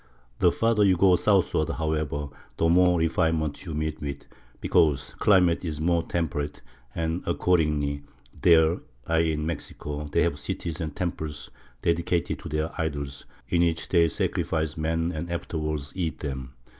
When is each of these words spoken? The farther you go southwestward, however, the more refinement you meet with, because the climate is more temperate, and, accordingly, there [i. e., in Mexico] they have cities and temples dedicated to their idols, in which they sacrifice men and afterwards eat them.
The 0.39 0.51
farther 0.51 0.83
you 0.83 0.97
go 0.97 1.15
southwestward, 1.15 1.69
however, 1.69 2.29
the 2.57 2.67
more 2.69 2.97
refinement 2.97 3.65
you 3.65 3.75
meet 3.75 4.01
with, 4.01 4.25
because 4.59 5.09
the 5.09 5.15
climate 5.17 5.63
is 5.63 5.79
more 5.79 6.01
temperate, 6.01 6.63
and, 6.95 7.21
accordingly, 7.27 8.01
there 8.41 8.79
[i. 9.05 9.19
e., 9.21 9.31
in 9.33 9.45
Mexico] 9.45 10.05
they 10.11 10.23
have 10.23 10.39
cities 10.39 10.81
and 10.81 10.95
temples 10.95 11.51
dedicated 11.83 12.39
to 12.39 12.49
their 12.49 12.71
idols, 12.81 13.25
in 13.47 13.61
which 13.61 13.89
they 13.89 14.07
sacrifice 14.07 14.75
men 14.75 15.11
and 15.11 15.31
afterwards 15.31 15.93
eat 15.95 16.19
them. 16.21 16.55